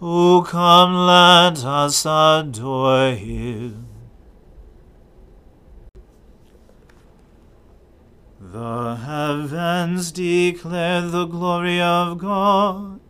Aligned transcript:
O 0.00 0.44
come, 0.46 0.94
let 0.94 1.64
us 1.64 2.06
adore 2.06 3.12
him. 3.12 3.88
The 8.40 8.94
heavens 8.94 10.12
declare 10.12 11.02
the 11.02 11.26
glory 11.26 11.80
of 11.80 12.18
God, 12.18 13.00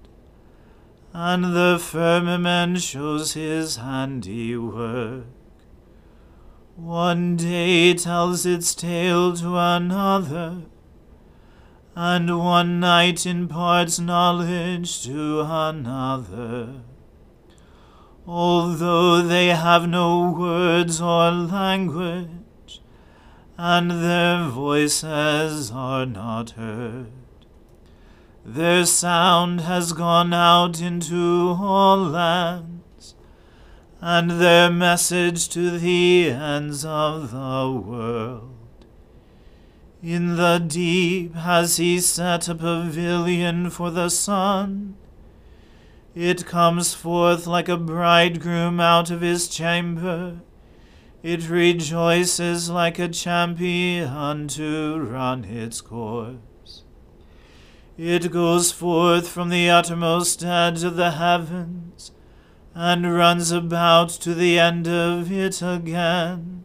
and 1.12 1.44
the 1.44 1.78
firmament 1.78 2.80
shows 2.80 3.34
his 3.34 3.76
handiwork. 3.76 5.26
One 6.76 7.36
day 7.36 7.92
tells 7.92 8.46
its 8.46 8.74
tale 8.74 9.36
to 9.36 9.56
another 9.56 10.62
and 12.00 12.38
one 12.38 12.78
night 12.78 13.26
imparts 13.26 13.98
knowledge 13.98 15.02
to 15.02 15.40
another. 15.40 16.82
Although 18.24 19.20
they 19.22 19.48
have 19.48 19.88
no 19.88 20.30
words 20.30 21.00
or 21.00 21.32
language, 21.32 22.80
and 23.56 23.90
their 23.90 24.44
voices 24.44 25.72
are 25.72 26.06
not 26.06 26.50
heard, 26.50 27.10
their 28.44 28.86
sound 28.86 29.62
has 29.62 29.92
gone 29.92 30.32
out 30.32 30.80
into 30.80 31.56
all 31.60 31.98
lands, 31.98 33.16
and 34.00 34.30
their 34.30 34.70
message 34.70 35.48
to 35.48 35.76
the 35.80 36.30
ends 36.30 36.84
of 36.84 37.32
the 37.32 37.82
world. 37.84 38.57
In 40.02 40.36
the 40.36 40.58
deep 40.58 41.34
has 41.34 41.76
he 41.76 41.98
set 41.98 42.48
a 42.48 42.54
pavilion 42.54 43.68
for 43.68 43.90
the 43.90 44.08
sun. 44.08 44.94
It 46.14 46.46
comes 46.46 46.94
forth 46.94 47.48
like 47.48 47.68
a 47.68 47.76
bridegroom 47.76 48.78
out 48.78 49.10
of 49.10 49.22
his 49.22 49.48
chamber. 49.48 50.40
It 51.24 51.50
rejoices 51.50 52.70
like 52.70 53.00
a 53.00 53.08
champion 53.08 54.46
to 54.48 55.00
run 55.00 55.44
its 55.44 55.80
course. 55.80 56.84
It 57.96 58.30
goes 58.30 58.70
forth 58.70 59.26
from 59.26 59.48
the 59.48 59.68
uttermost 59.68 60.44
edge 60.44 60.84
of 60.84 60.94
the 60.94 61.10
heavens, 61.12 62.12
and 62.72 63.12
runs 63.12 63.50
about 63.50 64.10
to 64.10 64.32
the 64.32 64.60
end 64.60 64.86
of 64.86 65.32
it 65.32 65.60
again. 65.60 66.64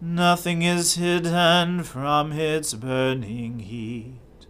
Nothing 0.00 0.62
is 0.62 0.94
hidden 0.94 1.82
from 1.82 2.30
its 2.30 2.72
burning 2.72 3.58
heat. 3.58 4.46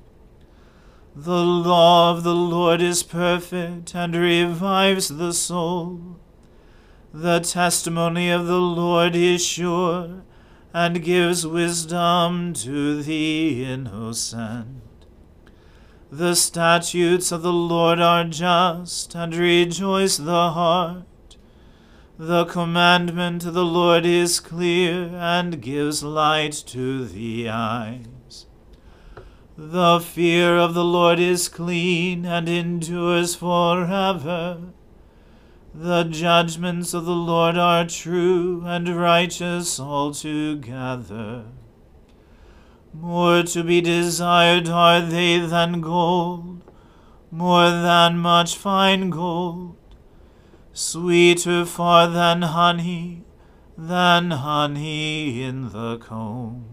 The 1.17 1.43
law 1.43 2.13
of 2.13 2.23
the 2.23 2.35
Lord 2.35 2.83
is 2.83 3.03
perfect 3.03 3.95
and 3.95 4.15
revives 4.15 5.09
the 5.09 5.33
soul. 5.33 6.19
The 7.15 7.41
testimony 7.41 8.31
of 8.31 8.47
the 8.47 8.61
Lord 8.61 9.17
is 9.17 9.43
sure 9.43 10.23
and 10.75 11.03
gives 11.03 11.47
wisdom 11.47 12.53
to 12.53 13.03
the 13.03 13.65
innocent. 13.65 14.83
The 16.13 16.37
statutes 16.37 17.33
of 17.33 17.41
the 17.41 17.53
Lord 17.53 18.01
are 18.01 18.25
just 18.25 19.15
and 19.15 19.35
rejoice 19.35 20.19
the 20.19 20.51
heart. 20.51 21.05
The 22.21 22.47
commandment 22.47 23.45
of 23.47 23.55
the 23.55 23.65
Lord 23.65 24.05
is 24.05 24.41
clear 24.41 25.05
and 25.15 25.63
gives 25.63 26.03
light 26.03 26.65
to 26.67 27.05
the 27.05 27.49
eyes. 27.49 28.47
The 29.57 30.01
fear 30.01 30.57
of 30.57 30.75
the 30.75 30.85
Lord 30.85 31.21
is 31.21 31.49
clean 31.49 32.27
and 32.27 32.49
endures 32.49 33.37
forever. 33.37 34.59
The 35.73 36.03
judgments 36.03 36.93
of 36.93 37.05
the 37.05 37.13
Lord 37.13 37.57
are 37.57 37.87
true 37.87 38.65
and 38.67 38.89
righteous 38.89 39.79
altogether. 39.79 41.45
More 42.93 43.45
to 43.45 43.63
be 43.63 43.81
desired 43.81 44.69
are 44.69 45.01
they 45.01 45.39
than 45.39 45.81
gold, 45.81 46.63
more 47.31 47.71
than 47.71 48.19
much 48.19 48.57
fine 48.57 49.09
gold, 49.11 49.77
sweeter 50.79 51.65
far 51.65 52.07
than 52.07 52.41
honey, 52.43 53.25
than 53.77 54.31
honey 54.31 55.43
in 55.43 55.71
the 55.71 55.99
comb. 55.99 56.67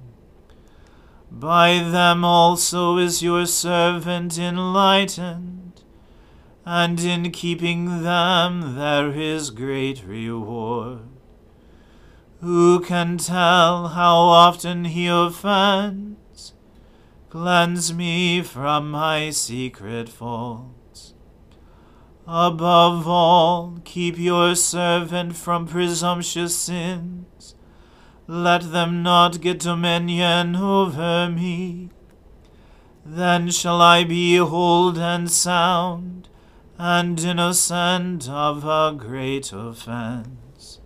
By 1.31 1.79
them 1.79 2.23
also 2.23 2.97
is 2.97 3.23
your 3.23 3.47
servant 3.47 4.37
enlightened, 4.37 5.81
and 6.63 6.99
in 6.99 7.31
keeping 7.31 8.03
them 8.03 8.75
there 8.75 9.09
is 9.09 9.49
great 9.49 10.05
reward. 10.05 10.99
Who 12.41 12.81
can 12.81 13.17
tell 13.17 13.87
how 13.87 14.17
often 14.17 14.85
he 14.85 15.07
offends? 15.07 16.53
Cleanse 17.31 17.91
me 17.91 18.43
from 18.43 18.91
my 18.91 19.31
secret 19.31 20.09
faults. 20.09 20.84
Above 22.27 23.07
all, 23.07 23.79
keep 23.85 24.17
your 24.17 24.55
servant 24.55 25.35
from 25.35 25.67
presumptuous 25.67 26.55
sins. 26.55 27.53
Let 28.27 28.71
them 28.71 29.03
not 29.03 29.41
get 29.41 29.59
dominion 29.59 30.55
over 30.55 31.29
me. 31.29 31.89
Then 33.05 33.51
shall 33.51 33.79
I 33.79 34.03
be 34.03 34.37
whole 34.37 34.97
and 34.97 35.29
sound, 35.29 36.27
and 36.79 37.19
innocent 37.19 38.27
of 38.27 38.65
a 38.65 38.95
great 38.97 39.53
offense. 39.53 40.79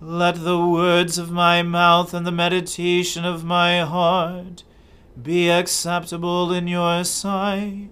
Let 0.00 0.44
the 0.44 0.64
words 0.64 1.18
of 1.18 1.32
my 1.32 1.62
mouth 1.62 2.14
and 2.14 2.24
the 2.24 2.30
meditation 2.30 3.24
of 3.24 3.44
my 3.44 3.80
heart 3.80 4.62
be 5.20 5.50
acceptable 5.50 6.52
in 6.52 6.68
your 6.68 7.02
sight. 7.02 7.88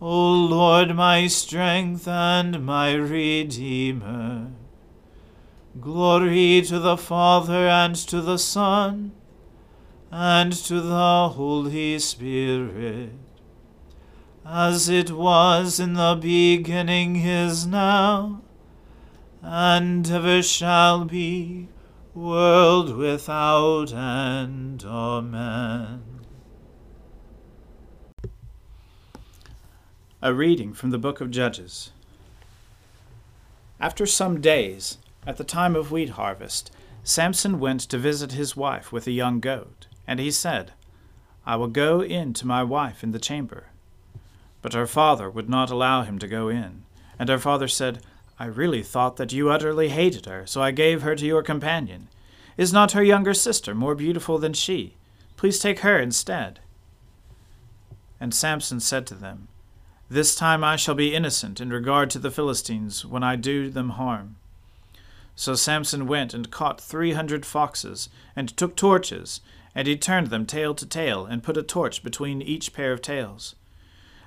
O 0.00 0.32
Lord, 0.32 0.94
my 0.94 1.26
strength 1.26 2.06
and 2.06 2.64
my 2.64 2.92
Redeemer. 2.92 4.48
Glory 5.80 6.62
to 6.62 6.78
the 6.78 6.96
Father 6.96 7.66
and 7.66 7.94
to 7.96 8.20
the 8.20 8.38
Son 8.38 9.12
and 10.10 10.52
to 10.52 10.80
the 10.80 11.30
Holy 11.30 11.98
Spirit, 11.98 13.12
as 14.44 14.88
it 14.88 15.10
was 15.10 15.80
in 15.80 15.94
the 15.94 16.18
beginning 16.20 17.16
is 17.16 17.66
now 17.66 18.42
and 19.42 20.10
ever 20.10 20.42
shall 20.42 21.04
be, 21.04 21.68
world 22.14 22.96
without 22.96 23.92
end. 23.92 24.84
Amen. 24.84 26.15
A 30.26 30.34
reading 30.34 30.72
from 30.72 30.90
the 30.90 30.98
book 30.98 31.20
of 31.20 31.30
Judges. 31.30 31.92
After 33.78 34.06
some 34.06 34.40
days, 34.40 34.98
at 35.24 35.36
the 35.36 35.44
time 35.44 35.76
of 35.76 35.92
wheat 35.92 36.08
harvest, 36.08 36.72
Samson 37.04 37.60
went 37.60 37.82
to 37.82 37.96
visit 37.96 38.32
his 38.32 38.56
wife 38.56 38.90
with 38.90 39.06
a 39.06 39.12
young 39.12 39.38
goat, 39.38 39.86
and 40.04 40.18
he 40.18 40.32
said, 40.32 40.72
I 41.46 41.54
will 41.54 41.68
go 41.68 42.02
in 42.02 42.32
to 42.32 42.44
my 42.44 42.64
wife 42.64 43.04
in 43.04 43.12
the 43.12 43.20
chamber. 43.20 43.68
But 44.62 44.72
her 44.72 44.88
father 44.88 45.30
would 45.30 45.48
not 45.48 45.70
allow 45.70 46.02
him 46.02 46.18
to 46.18 46.26
go 46.26 46.48
in, 46.48 46.82
and 47.20 47.28
her 47.28 47.38
father 47.38 47.68
said, 47.68 48.02
I 48.36 48.46
really 48.46 48.82
thought 48.82 49.18
that 49.18 49.32
you 49.32 49.48
utterly 49.48 49.90
hated 49.90 50.26
her, 50.26 50.44
so 50.44 50.60
I 50.60 50.72
gave 50.72 51.02
her 51.02 51.14
to 51.14 51.24
your 51.24 51.44
companion. 51.44 52.08
Is 52.56 52.72
not 52.72 52.90
her 52.98 53.04
younger 53.04 53.32
sister 53.32 53.76
more 53.76 53.94
beautiful 53.94 54.38
than 54.38 54.54
she? 54.54 54.96
Please 55.36 55.60
take 55.60 55.78
her 55.86 56.00
instead. 56.00 56.58
And 58.18 58.34
Samson 58.34 58.80
said 58.80 59.06
to 59.06 59.14
them, 59.14 59.46
This 60.08 60.36
time 60.36 60.62
I 60.62 60.76
shall 60.76 60.94
be 60.94 61.14
innocent 61.14 61.60
in 61.60 61.70
regard 61.70 62.10
to 62.10 62.20
the 62.20 62.30
Philistines 62.30 63.04
when 63.04 63.24
I 63.24 63.34
do 63.34 63.68
them 63.68 63.90
harm. 63.90 64.36
So 65.34 65.54
Samson 65.54 66.06
went 66.06 66.32
and 66.32 66.50
caught 66.50 66.80
three 66.80 67.12
hundred 67.12 67.44
foxes, 67.44 68.08
and 68.36 68.56
took 68.56 68.76
torches, 68.76 69.40
and 69.74 69.88
he 69.88 69.96
turned 69.96 70.28
them 70.28 70.46
tail 70.46 70.74
to 70.76 70.86
tail, 70.86 71.26
and 71.26 71.42
put 71.42 71.56
a 71.56 71.62
torch 71.62 72.02
between 72.02 72.40
each 72.40 72.72
pair 72.72 72.92
of 72.92 73.02
tails. 73.02 73.56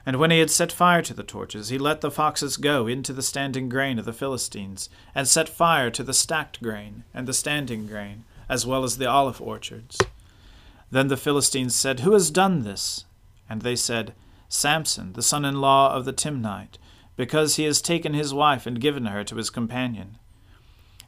And 0.05 0.17
when 0.17 0.31
he 0.31 0.39
had 0.39 0.51
set 0.51 0.71
fire 0.71 1.01
to 1.01 1.13
the 1.13 1.23
torches, 1.23 1.69
he 1.69 1.77
let 1.77 2.01
the 2.01 2.11
foxes 2.11 2.57
go 2.57 2.85
into 2.85 3.13
the 3.13 3.23
standing 3.23 3.69
grain 3.69 3.97
of 3.97 4.05
the 4.05 4.13
Philistines, 4.13 4.89
and 5.15 5.27
set 5.27 5.47
fire 5.47 5.89
to 5.91 6.03
the 6.03 6.13
stacked 6.13 6.61
grain 6.61 7.05
and 7.13 7.27
the 7.27 7.33
standing 7.33 7.87
grain, 7.87 8.25
as 8.49 8.65
well 8.65 8.83
as 8.83 8.97
the 8.97 9.09
olive 9.09 9.41
orchards. 9.41 9.97
Then 10.91 11.07
the 11.07 11.17
Philistines 11.17 11.73
said, 11.73 12.01
Who 12.01 12.13
has 12.13 12.31
done 12.31 12.63
this? 12.63 13.05
And 13.49 13.61
they 13.61 13.75
said, 13.75 14.13
Samson, 14.49 15.13
the 15.13 15.21
son 15.21 15.45
in 15.45 15.61
law 15.61 15.93
of 15.93 16.05
the 16.05 16.13
Timnite, 16.13 16.77
because 17.15 17.55
he 17.55 17.63
has 17.65 17.81
taken 17.81 18.13
his 18.13 18.33
wife 18.33 18.65
and 18.65 18.81
given 18.81 19.05
her 19.05 19.23
to 19.23 19.35
his 19.35 19.49
companion. 19.49 20.17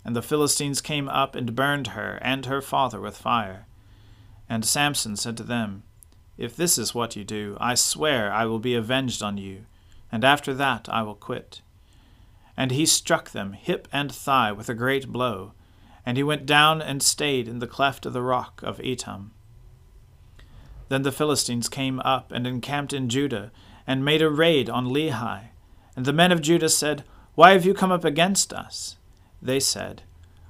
And 0.05 0.15
the 0.15 0.21
Philistines 0.21 0.79
came 0.79 1.09
up 1.09 1.35
and 1.35 1.55
burned 1.55 1.87
her 1.87 2.19
and 2.21 2.45
her 2.45 2.61
father 2.61 3.01
with 3.01 3.17
fire. 3.17 3.65
And 4.47 4.63
Samson 4.63 5.15
said 5.15 5.37
to 5.37 5.43
them, 5.43 5.83
if 6.37 6.55
this 6.55 6.77
is 6.77 6.95
what 6.95 7.15
you 7.15 7.23
do, 7.23 7.57
I 7.59 7.75
swear 7.75 8.31
I 8.31 8.45
will 8.45 8.59
be 8.59 8.75
avenged 8.75 9.21
on 9.21 9.37
you, 9.37 9.65
and 10.11 10.23
after 10.23 10.53
that 10.53 10.87
I 10.89 11.03
will 11.03 11.15
quit. 11.15 11.61
And 12.57 12.71
he 12.71 12.85
struck 12.85 13.29
them 13.29 13.53
hip 13.53 13.87
and 13.91 14.11
thigh 14.11 14.51
with 14.51 14.69
a 14.69 14.73
great 14.73 15.07
blow, 15.09 15.53
and 16.05 16.17
he 16.17 16.23
went 16.23 16.45
down 16.45 16.81
and 16.81 17.03
stayed 17.03 17.47
in 17.47 17.59
the 17.59 17.67
cleft 17.67 18.05
of 18.05 18.13
the 18.13 18.21
rock 18.21 18.61
of 18.63 18.79
Etam. 18.79 19.29
Then 20.91 21.03
the 21.03 21.11
Philistines 21.13 21.69
came 21.69 22.01
up 22.01 22.33
and 22.33 22.45
encamped 22.45 22.91
in 22.91 23.07
Judah, 23.07 23.53
and 23.87 24.03
made 24.03 24.21
a 24.21 24.29
raid 24.29 24.69
on 24.69 24.87
Lehi. 24.87 25.43
And 25.95 26.03
the 26.03 26.11
men 26.11 26.33
of 26.33 26.41
Judah 26.41 26.67
said, 26.67 27.05
Why 27.33 27.53
have 27.53 27.65
you 27.65 27.73
come 27.73 27.93
up 27.93 28.03
against 28.03 28.51
us? 28.51 28.97
They 29.41 29.61
said, 29.61 30.01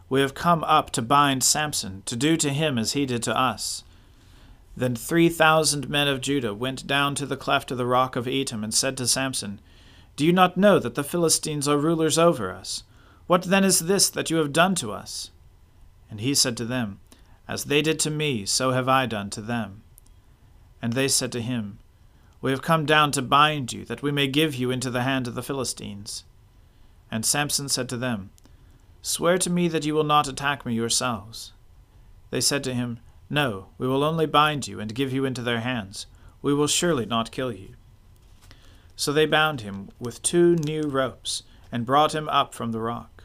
We 0.10 0.20
have 0.20 0.34
come 0.34 0.64
up 0.64 0.90
to 0.94 1.04
bind 1.04 1.44
Samson, 1.44 2.02
to 2.08 2.16
do 2.16 2.38
to 2.38 2.50
him 2.50 2.80
as 2.80 2.94
he 2.94 3.06
did 3.06 3.22
to 3.22 3.40
us. 3.40 3.84
Then 4.76 4.96
three 4.96 5.30
thousand 5.30 5.88
men 5.90 6.08
of 6.08 6.22
Judah 6.22 6.56
went 6.56 6.88
down 6.88 7.14
to 7.16 7.28
the 7.28 7.38
cleft 7.38 7.70
of 7.70 7.78
the 7.78 7.86
rock 7.86 8.16
of 8.16 8.26
Etam, 8.26 8.64
and 8.64 8.74
said 8.74 8.98
to 8.98 9.08
Samson, 9.08 9.62
Do 10.16 10.26
you 10.26 10.34
not 10.34 10.58
know 10.58 10.80
that 10.80 10.96
the 10.96 11.04
Philistines 11.04 11.68
are 11.68 11.78
rulers 11.78 12.18
over 12.18 12.52
us? 12.52 12.84
What 13.28 13.44
then 13.44 13.64
is 13.64 13.82
this 13.82 14.10
that 14.10 14.32
you 14.32 14.38
have 14.38 14.52
done 14.52 14.74
to 14.74 14.92
us? 14.92 15.30
And 16.10 16.20
he 16.20 16.34
said 16.34 16.58
to 16.58 16.66
them, 16.66 17.00
As 17.48 17.66
they 17.66 17.84
did 17.84 18.00
to 18.00 18.10
me, 18.10 18.48
so 18.48 18.72
have 18.72 18.90
I 18.90 19.06
done 19.06 19.30
to 19.30 19.42
them. 19.42 19.84
And 20.82 20.94
they 20.94 21.08
said 21.08 21.32
to 21.34 21.42
him, 21.42 21.80
We 22.42 22.52
have 22.52 22.62
come 22.62 22.86
down 22.86 23.12
to 23.12 23.22
bind 23.22 23.72
you, 23.72 23.86
that 23.86 24.02
we 24.02 24.12
may 24.12 24.28
give 24.28 24.56
you 24.56 24.72
into 24.72 24.90
the 24.90 25.04
hand 25.04 25.28
of 25.28 25.36
the 25.36 25.44
Philistines. 25.44 26.24
And 27.12 27.26
Samson 27.26 27.70
said 27.70 27.90
to 27.90 27.98
them, 27.98 28.32
Swear 29.02 29.38
to 29.40 29.50
me 29.50 29.68
that 29.68 29.86
you 29.86 29.94
will 29.94 30.04
not 30.04 30.28
attack 30.28 30.66
me 30.66 30.74
yourselves. 30.74 31.54
They 32.30 32.42
said 32.42 32.64
to 32.66 32.74
him, 32.74 33.00
no, 33.34 33.68
we 33.78 33.88
will 33.88 34.04
only 34.04 34.26
bind 34.26 34.68
you 34.68 34.82
and 34.82 34.94
give 34.94 35.14
you 35.14 35.24
into 35.24 35.42
their 35.42 35.62
hands. 35.62 36.06
We 36.42 36.54
will 36.54 36.68
surely 36.68 37.06
not 37.06 37.32
kill 37.32 37.54
you. 37.54 37.76
So 38.98 39.14
they 39.14 39.26
bound 39.26 39.62
him 39.62 39.88
with 40.02 40.22
two 40.22 40.58
new 40.58 40.84
ropes, 40.84 41.44
and 41.72 41.86
brought 41.86 42.14
him 42.14 42.28
up 42.28 42.54
from 42.54 42.74
the 42.74 42.82
rock. 42.82 43.24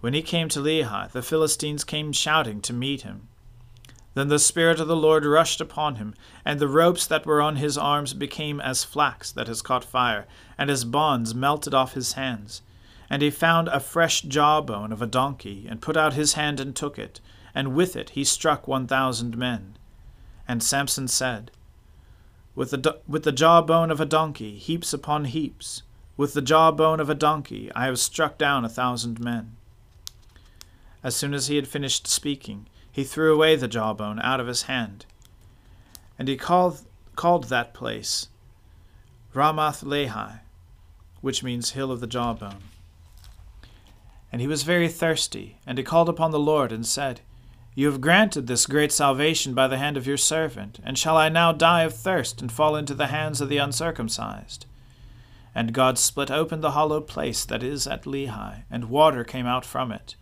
When 0.00 0.12
he 0.12 0.22
came 0.22 0.48
to 0.48 0.58
Lehi, 0.58 1.12
the 1.12 1.22
Philistines 1.22 1.84
came 1.84 2.12
shouting 2.12 2.60
to 2.62 2.72
meet 2.72 3.02
him. 3.02 3.28
Then 4.16 4.28
the 4.28 4.38
Spirit 4.38 4.80
of 4.80 4.88
the 4.88 4.96
Lord 4.96 5.26
rushed 5.26 5.60
upon 5.60 5.96
him, 5.96 6.14
and 6.42 6.58
the 6.58 6.68
ropes 6.68 7.06
that 7.06 7.26
were 7.26 7.42
on 7.42 7.56
his 7.56 7.76
arms 7.76 8.14
became 8.14 8.62
as 8.62 8.82
flax 8.82 9.30
that 9.32 9.46
has 9.46 9.60
caught 9.60 9.84
fire, 9.84 10.26
and 10.56 10.70
his 10.70 10.86
bonds 10.86 11.34
melted 11.34 11.74
off 11.74 11.92
his 11.92 12.14
hands. 12.14 12.62
And 13.10 13.20
he 13.20 13.28
found 13.28 13.68
a 13.68 13.78
fresh 13.78 14.22
jawbone 14.22 14.90
of 14.90 15.02
a 15.02 15.06
donkey, 15.06 15.66
and 15.68 15.82
put 15.82 15.98
out 15.98 16.14
his 16.14 16.32
hand 16.32 16.60
and 16.60 16.74
took 16.74 16.98
it, 16.98 17.20
and 17.54 17.74
with 17.74 17.94
it 17.94 18.08
he 18.10 18.24
struck 18.24 18.66
one 18.66 18.86
thousand 18.86 19.36
men. 19.36 19.76
And 20.48 20.62
Samson 20.62 21.08
said, 21.08 21.50
With 22.54 22.70
the, 22.70 22.78
do- 22.78 22.98
with 23.06 23.24
the 23.24 23.32
jawbone 23.32 23.90
of 23.90 24.00
a 24.00 24.06
donkey, 24.06 24.56
heaps 24.56 24.94
upon 24.94 25.26
heaps, 25.26 25.82
with 26.16 26.32
the 26.32 26.40
jawbone 26.40 27.00
of 27.00 27.10
a 27.10 27.14
donkey, 27.14 27.70
I 27.76 27.84
have 27.84 27.98
struck 27.98 28.38
down 28.38 28.64
a 28.64 28.70
thousand 28.70 29.20
men. 29.20 29.58
As 31.02 31.14
soon 31.14 31.34
as 31.34 31.48
he 31.48 31.56
had 31.56 31.68
finished 31.68 32.06
speaking, 32.06 32.66
he 32.96 33.04
threw 33.04 33.34
away 33.34 33.54
the 33.54 33.68
jawbone 33.68 34.18
out 34.20 34.40
of 34.40 34.46
his 34.46 34.62
hand. 34.62 35.04
And 36.18 36.28
he 36.28 36.36
called, 36.38 36.80
called 37.14 37.44
that 37.50 37.74
place 37.74 38.28
Ramath 39.34 39.84
Lehi, 39.84 40.40
which 41.20 41.42
means 41.42 41.72
hill 41.72 41.92
of 41.92 42.00
the 42.00 42.06
jawbone. 42.06 42.62
And 44.32 44.40
he 44.40 44.46
was 44.46 44.62
very 44.62 44.88
thirsty, 44.88 45.58
and 45.66 45.76
he 45.76 45.84
called 45.84 46.08
upon 46.08 46.30
the 46.30 46.38
Lord 46.38 46.72
and 46.72 46.86
said, 46.86 47.20
you 47.74 47.84
have 47.88 48.00
granted 48.00 48.46
this 48.46 48.64
great 48.64 48.92
salvation 48.92 49.52
by 49.52 49.68
the 49.68 49.76
hand 49.76 49.98
of 49.98 50.06
your 50.06 50.16
servant, 50.16 50.80
and 50.82 50.96
shall 50.96 51.18
I 51.18 51.28
now 51.28 51.52
die 51.52 51.82
of 51.82 51.92
thirst 51.92 52.40
and 52.40 52.50
fall 52.50 52.76
into 52.76 52.94
the 52.94 53.08
hands 53.08 53.42
of 53.42 53.50
the 53.50 53.58
uncircumcised? 53.58 54.64
And 55.54 55.74
God 55.74 55.98
split 55.98 56.30
open 56.30 56.62
the 56.62 56.70
hollow 56.70 57.02
place 57.02 57.44
that 57.44 57.62
is 57.62 57.86
at 57.86 58.04
Lehi, 58.04 58.62
and 58.70 58.88
water 58.88 59.22
came 59.22 59.44
out 59.44 59.66
from 59.66 59.92
it. 59.92 60.16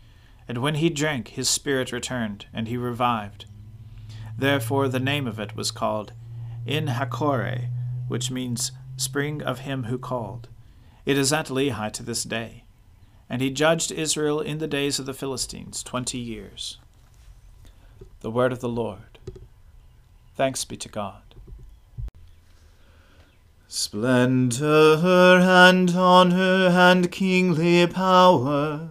And 0.46 0.58
when 0.58 0.74
he 0.76 0.90
drank, 0.90 1.28
his 1.28 1.48
spirit 1.48 1.92
returned, 1.92 2.46
and 2.52 2.68
he 2.68 2.76
revived. 2.76 3.46
Therefore 4.36 4.88
the 4.88 5.00
name 5.00 5.26
of 5.26 5.38
it 5.38 5.56
was 5.56 5.70
called 5.70 6.12
En 6.66 6.88
Hakkore, 6.88 7.68
which 8.08 8.30
means 8.30 8.72
spring 8.96 9.42
of 9.42 9.60
him 9.60 9.84
who 9.84 9.98
called. 9.98 10.48
It 11.06 11.16
is 11.18 11.32
at 11.32 11.46
Lehi 11.46 11.92
to 11.92 12.02
this 12.02 12.24
day. 12.24 12.64
And 13.28 13.40
he 13.40 13.50
judged 13.50 13.90
Israel 13.90 14.40
in 14.40 14.58
the 14.58 14.66
days 14.66 14.98
of 14.98 15.06
the 15.06 15.14
Philistines 15.14 15.82
twenty 15.82 16.18
years. 16.18 16.78
The 18.20 18.30
word 18.30 18.52
of 18.52 18.60
the 18.60 18.68
Lord. 18.68 19.18
Thanks 20.36 20.64
be 20.64 20.76
to 20.76 20.88
God. 20.88 21.22
Splendor 23.68 24.98
and 25.40 25.90
honor 25.90 26.68
and 26.68 27.10
kingly 27.10 27.86
power 27.86 28.90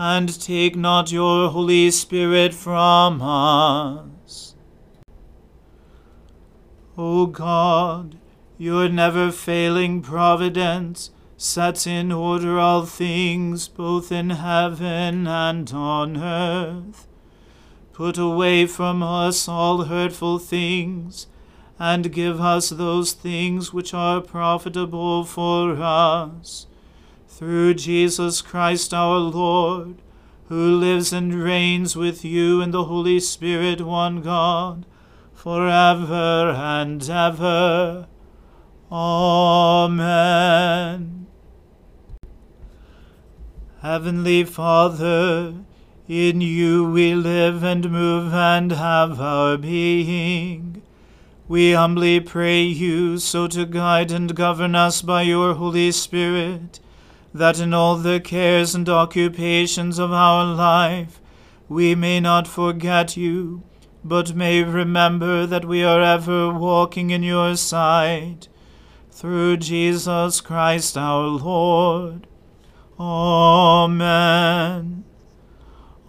and 0.00 0.40
take 0.40 0.76
not 0.76 1.10
your 1.10 1.50
Holy 1.50 1.90
Spirit 1.90 2.54
from 2.54 3.20
us. 3.20 4.54
O 6.96 7.26
God, 7.26 8.16
your 8.56 8.88
never 8.88 9.32
failing 9.32 10.00
providence 10.00 11.10
sets 11.36 11.84
in 11.84 12.12
order 12.12 12.60
all 12.60 12.86
things 12.86 13.66
both 13.66 14.12
in 14.12 14.30
heaven 14.30 15.26
and 15.26 15.72
on 15.72 16.16
earth. 16.16 17.08
Put 17.92 18.18
away 18.18 18.66
from 18.66 19.02
us 19.02 19.48
all 19.48 19.86
hurtful 19.86 20.38
things, 20.38 21.26
and 21.76 22.12
give 22.12 22.40
us 22.40 22.68
those 22.68 23.14
things 23.14 23.72
which 23.72 23.92
are 23.92 24.20
profitable 24.20 25.24
for 25.24 25.72
us 25.72 26.67
through 27.38 27.72
Jesus 27.74 28.42
Christ 28.42 28.92
our 28.92 29.18
Lord, 29.18 30.02
who 30.48 30.74
lives 30.74 31.12
and 31.12 31.32
reigns 31.32 31.94
with 31.94 32.24
you 32.24 32.60
in 32.60 32.72
the 32.72 32.86
Holy 32.86 33.20
Spirit, 33.20 33.80
one 33.80 34.22
God, 34.22 34.84
for 35.34 35.68
ever 35.68 36.50
and 36.50 37.08
ever. 37.08 38.08
Amen. 38.90 40.08
Heavenly 43.82 44.42
Father, 44.42 45.54
In 46.08 46.40
you 46.40 46.90
we 46.90 47.14
live 47.14 47.62
and 47.62 47.88
move 47.88 48.34
and 48.34 48.72
have 48.72 49.20
our 49.20 49.56
being. 49.56 50.82
We 51.46 51.70
humbly 51.70 52.18
pray 52.18 52.62
you 52.62 53.18
so 53.18 53.46
to 53.46 53.64
guide 53.64 54.10
and 54.10 54.34
govern 54.34 54.74
us 54.74 55.02
by 55.02 55.22
your 55.22 55.54
Holy 55.54 55.92
Spirit, 55.92 56.80
that 57.32 57.60
in 57.60 57.74
all 57.74 57.96
the 57.96 58.20
cares 58.20 58.74
and 58.74 58.88
occupations 58.88 59.98
of 59.98 60.12
our 60.12 60.44
life 60.44 61.20
we 61.68 61.94
may 61.94 62.18
not 62.18 62.48
forget 62.48 63.16
you, 63.16 63.62
but 64.02 64.34
may 64.34 64.62
remember 64.62 65.44
that 65.44 65.66
we 65.66 65.84
are 65.84 66.00
ever 66.00 66.52
walking 66.52 67.10
in 67.10 67.22
your 67.22 67.56
sight. 67.56 68.48
Through 69.10 69.58
Jesus 69.58 70.40
Christ 70.40 70.96
our 70.96 71.26
Lord. 71.26 72.26
Amen. 72.98 75.04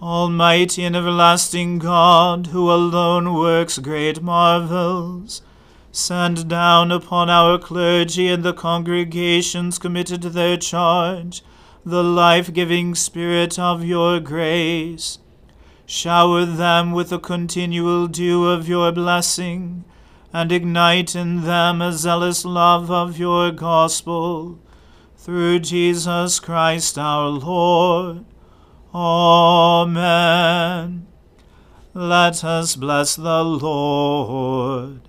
Almighty 0.01 0.85
and 0.85 0.95
everlasting 0.95 1.79
God, 1.79 2.47
who 2.47 2.71
alone 2.71 3.33
works 3.33 3.79
great 3.79 4.21
marvels, 4.21 5.41
send 5.91 6.47
down 6.47 6.91
upon 6.91 7.29
our 7.29 7.57
clergy 7.57 8.27
and 8.27 8.43
the 8.43 8.53
congregations 8.53 9.79
committed 9.79 10.21
to 10.21 10.29
their 10.29 10.57
charge 10.57 11.43
the 11.85 12.03
life 12.03 12.53
giving 12.53 12.93
Spirit 12.93 13.57
of 13.57 13.83
your 13.85 14.19
grace. 14.19 15.19
Shower 15.85 16.45
them 16.45 16.91
with 16.91 17.09
the 17.09 17.19
continual 17.19 18.07
dew 18.07 18.45
of 18.45 18.67
your 18.69 18.91
blessing, 18.91 19.85
and 20.31 20.51
ignite 20.51 21.15
in 21.15 21.43
them 21.43 21.81
a 21.81 21.91
zealous 21.93 22.45
love 22.45 22.91
of 22.91 23.17
your 23.17 23.51
gospel 23.51 24.59
through 25.17 25.59
Jesus 25.59 26.39
Christ 26.39 26.97
our 26.99 27.29
Lord. 27.29 28.25
Amen. 28.93 29.97
Let 31.93 32.43
us 32.43 32.75
bless 32.75 33.15
the 33.15 33.43
Lord. 33.43 35.08